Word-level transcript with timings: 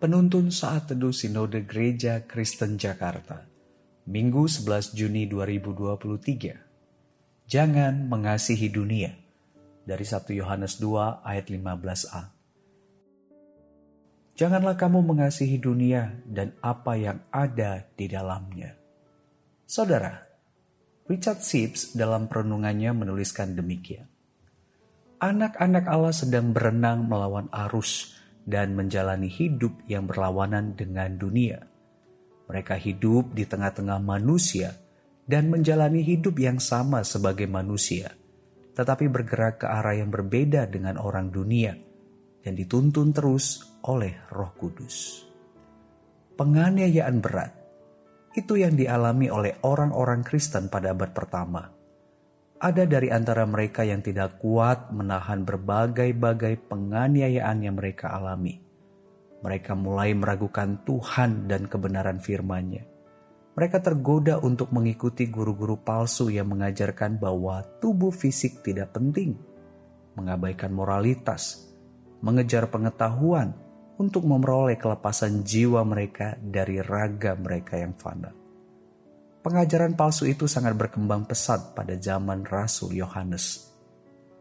Penuntun 0.00 0.48
Saat 0.48 0.88
Teduh 0.88 1.12
Sinode 1.12 1.68
Gereja 1.68 2.24
Kristen 2.24 2.80
Jakarta 2.80 3.44
Minggu 4.08 4.48
11 4.48 4.96
Juni 4.96 5.28
2023 5.28 7.44
Jangan 7.44 8.08
mengasihi 8.08 8.72
dunia 8.72 9.12
Dari 9.84 10.00
1 10.00 10.24
Yohanes 10.32 10.80
2 10.80 11.20
ayat 11.20 11.52
15a 11.52 12.32
Janganlah 14.40 14.80
kamu 14.80 15.04
mengasihi 15.04 15.60
dunia 15.60 16.16
dan 16.24 16.56
apa 16.64 16.96
yang 16.96 17.20
ada 17.28 17.84
di 17.92 18.08
dalamnya. 18.08 18.72
Saudara, 19.68 20.16
Richard 21.12 21.44
Sips 21.44 21.92
dalam 21.92 22.24
perenungannya 22.24 22.96
menuliskan 22.96 23.52
demikian. 23.52 24.08
Anak-anak 25.20 25.84
Allah 25.84 26.16
sedang 26.16 26.56
berenang 26.56 27.04
melawan 27.04 27.52
arus 27.68 28.19
dan 28.44 28.76
menjalani 28.76 29.28
hidup 29.28 29.74
yang 29.86 30.08
berlawanan 30.08 30.76
dengan 30.76 31.16
dunia. 31.16 31.64
Mereka 32.50 32.76
hidup 32.78 33.32
di 33.34 33.46
tengah-tengah 33.46 34.02
manusia 34.02 34.74
dan 35.26 35.46
menjalani 35.46 36.02
hidup 36.02 36.34
yang 36.42 36.58
sama 36.58 37.06
sebagai 37.06 37.46
manusia, 37.46 38.10
tetapi 38.74 39.06
bergerak 39.06 39.62
ke 39.62 39.66
arah 39.70 39.94
yang 39.94 40.10
berbeda 40.10 40.66
dengan 40.66 40.98
orang 40.98 41.30
dunia 41.30 41.78
dan 42.42 42.52
dituntun 42.58 43.14
terus 43.14 43.62
oleh 43.86 44.18
Roh 44.34 44.50
Kudus. 44.58 45.26
Penganiayaan 46.34 47.16
berat 47.20 47.52
itu 48.34 48.58
yang 48.58 48.74
dialami 48.74 49.30
oleh 49.30 49.58
orang-orang 49.62 50.22
Kristen 50.22 50.70
pada 50.70 50.94
abad 50.94 51.10
pertama 51.10 51.79
ada 52.60 52.84
dari 52.84 53.08
antara 53.08 53.48
mereka 53.48 53.88
yang 53.88 54.04
tidak 54.04 54.36
kuat 54.36 54.92
menahan 54.92 55.48
berbagai-bagai 55.48 56.68
penganiayaan 56.68 57.64
yang 57.64 57.80
mereka 57.80 58.12
alami. 58.12 58.60
Mereka 59.40 59.72
mulai 59.72 60.12
meragukan 60.12 60.84
Tuhan 60.84 61.48
dan 61.48 61.64
kebenaran 61.64 62.20
firman-Nya. 62.20 62.84
Mereka 63.56 63.80
tergoda 63.80 64.36
untuk 64.44 64.76
mengikuti 64.76 65.32
guru-guru 65.32 65.80
palsu 65.80 66.28
yang 66.28 66.52
mengajarkan 66.52 67.16
bahwa 67.16 67.64
tubuh 67.80 68.12
fisik 68.12 68.60
tidak 68.60 68.92
penting, 68.92 69.40
mengabaikan 70.12 70.68
moralitas, 70.76 71.72
mengejar 72.20 72.68
pengetahuan 72.68 73.56
untuk 73.96 74.28
memperoleh 74.28 74.76
kelepasan 74.76 75.40
jiwa 75.40 75.80
mereka 75.88 76.36
dari 76.36 76.84
raga 76.84 77.32
mereka 77.40 77.80
yang 77.80 77.96
fana. 77.96 78.39
Pengajaran 79.40 79.96
palsu 79.96 80.28
itu 80.28 80.44
sangat 80.44 80.76
berkembang 80.76 81.24
pesat 81.24 81.72
pada 81.72 81.96
zaman 81.96 82.44
Rasul 82.44 82.92
Yohanes. 83.00 83.72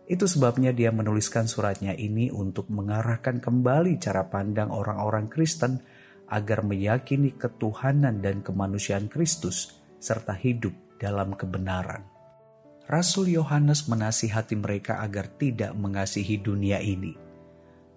Itu 0.03 0.27
sebabnya 0.27 0.75
dia 0.75 0.91
menuliskan 0.91 1.47
suratnya 1.47 1.95
ini 1.95 2.27
untuk 2.27 2.67
mengarahkan 2.67 3.39
kembali 3.39 3.95
cara 3.95 4.27
pandang 4.27 4.67
orang-orang 4.67 5.31
Kristen 5.31 5.79
agar 6.27 6.67
meyakini 6.67 7.31
ketuhanan 7.31 8.19
dan 8.19 8.43
kemanusiaan 8.43 9.07
Kristus 9.07 9.79
serta 10.03 10.35
hidup 10.35 10.75
dalam 10.99 11.31
kebenaran. 11.31 12.03
Rasul 12.89 13.31
Yohanes 13.31 13.87
menasihati 13.87 14.59
mereka 14.59 14.99
agar 14.99 15.31
tidak 15.31 15.77
mengasihi 15.79 16.41
dunia 16.41 16.83
ini. 16.83 17.28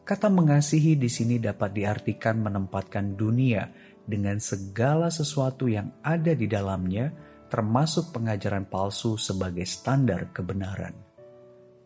Kata 0.02 0.26
mengasihi 0.26 0.98
di 0.98 1.06
sini 1.06 1.38
dapat 1.38 1.78
diartikan 1.78 2.42
menempatkan 2.42 3.14
dunia 3.14 3.70
dengan 4.02 4.42
segala 4.42 5.14
sesuatu 5.14 5.70
yang 5.70 6.02
ada 6.02 6.34
di 6.34 6.50
dalamnya, 6.50 7.06
termasuk 7.46 8.10
pengajaran 8.10 8.66
palsu 8.66 9.14
sebagai 9.14 9.62
standar 9.62 10.34
kebenaran. 10.34 10.90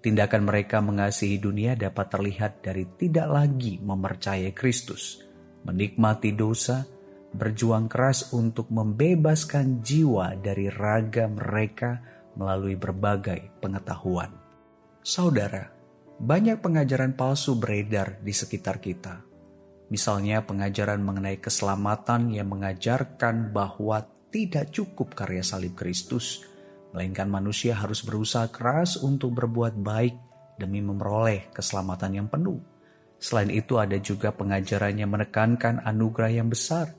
Tindakan 0.01 0.49
mereka 0.49 0.81
mengasihi 0.81 1.37
dunia 1.37 1.77
dapat 1.77 2.09
terlihat 2.09 2.65
dari 2.65 2.89
tidak 2.97 3.29
lagi 3.29 3.77
mempercayai 3.85 4.55
Kristus, 4.57 5.21
menikmati 5.69 6.33
dosa, 6.33 6.89
berjuang 7.37 7.85
keras 7.85 8.33
untuk 8.33 8.73
membebaskan 8.73 9.85
jiwa 9.85 10.41
dari 10.41 10.73
raga 10.73 11.29
mereka 11.29 12.01
melalui 12.33 12.81
berbagai 12.81 13.61
pengetahuan. 13.61 14.33
Saudara, 15.05 15.76
banyak 16.17 16.61
pengajaran 16.65 17.13
palsu 17.13 17.57
beredar 17.61 18.21
di 18.25 18.33
sekitar 18.33 18.81
kita 18.81 19.27
Misalnya 19.87 20.43
pengajaran 20.43 20.99
mengenai 20.99 21.39
keselamatan 21.39 22.35
yang 22.35 22.51
mengajarkan 22.51 23.55
bahwa 23.55 24.03
tidak 24.35 24.75
cukup 24.75 25.15
karya 25.15 25.47
salib 25.47 25.79
Kristus, 25.79 26.43
melainkan 26.91 27.31
manusia 27.31 27.79
harus 27.79 28.03
berusaha 28.03 28.51
keras 28.51 28.99
untuk 28.99 29.39
berbuat 29.39 29.79
baik 29.79 30.15
demi 30.59 30.83
memperoleh 30.83 31.55
keselamatan 31.55 32.19
yang 32.19 32.27
penuh. 32.27 32.59
Selain 33.23 33.49
itu 33.49 33.79
ada 33.79 33.97
juga 34.03 34.35
pengajaran 34.35 34.99
yang 34.99 35.15
menekankan 35.15 35.79
anugerah 35.87 36.35
yang 36.35 36.51
besar, 36.51 36.91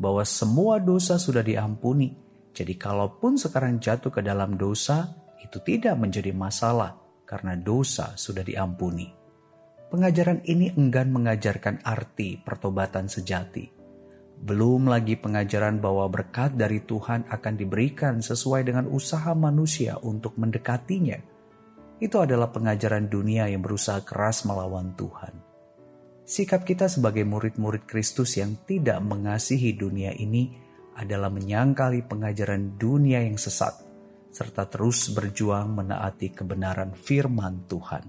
bahwa 0.00 0.24
semua 0.24 0.80
dosa 0.80 1.20
sudah 1.20 1.44
diampuni. 1.44 2.16
Jadi 2.56 2.80
kalaupun 2.80 3.36
sekarang 3.36 3.76
jatuh 3.76 4.08
ke 4.08 4.24
dalam 4.24 4.56
dosa, 4.56 5.12
itu 5.44 5.60
tidak 5.60 6.00
menjadi 6.00 6.32
masalah 6.32 7.01
karena 7.32 7.56
dosa 7.56 8.12
sudah 8.12 8.44
diampuni. 8.44 9.08
Pengajaran 9.88 10.44
ini 10.44 10.68
enggan 10.76 11.08
mengajarkan 11.08 11.80
arti 11.80 12.36
pertobatan 12.36 13.08
sejati. 13.08 13.72
Belum 14.36 14.84
lagi 14.84 15.16
pengajaran 15.16 15.80
bahwa 15.80 16.12
berkat 16.12 16.60
dari 16.60 16.84
Tuhan 16.84 17.24
akan 17.32 17.54
diberikan 17.56 18.20
sesuai 18.20 18.68
dengan 18.68 18.84
usaha 18.92 19.32
manusia 19.32 19.96
untuk 20.04 20.36
mendekatinya. 20.36 21.16
Itu 21.96 22.20
adalah 22.20 22.52
pengajaran 22.52 23.08
dunia 23.08 23.48
yang 23.48 23.64
berusaha 23.64 24.04
keras 24.04 24.44
melawan 24.44 24.92
Tuhan. 24.92 25.32
Sikap 26.24 26.64
kita 26.64 26.88
sebagai 26.88 27.24
murid-murid 27.28 27.84
Kristus 27.88 28.36
yang 28.40 28.56
tidak 28.66 29.00
mengasihi 29.04 29.76
dunia 29.76 30.10
ini 30.16 30.56
adalah 30.96 31.28
menyangkali 31.28 32.04
pengajaran 32.08 32.80
dunia 32.80 33.24
yang 33.24 33.36
sesat, 33.36 33.91
serta 34.32 34.64
terus 34.66 35.12
berjuang 35.12 35.76
menaati 35.76 36.32
kebenaran 36.32 36.96
firman 36.96 37.68
Tuhan. 37.68 38.04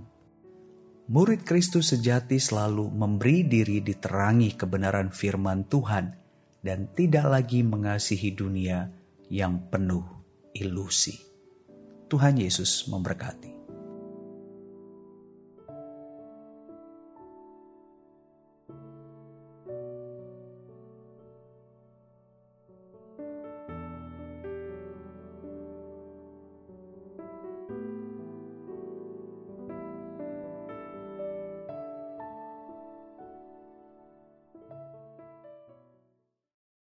Murid 1.11 1.43
Kristus 1.43 1.91
sejati 1.91 2.39
selalu 2.39 2.87
memberi 2.87 3.43
diri 3.43 3.83
diterangi 3.83 4.55
kebenaran 4.55 5.11
firman 5.11 5.67
Tuhan 5.67 6.05
dan 6.63 6.95
tidak 6.95 7.27
lagi 7.27 7.59
mengasihi 7.59 8.31
dunia 8.31 8.87
yang 9.27 9.67
penuh 9.67 10.07
ilusi. 10.55 11.19
Tuhan 12.07 12.39
Yesus 12.39 12.87
memberkati. 12.87 13.52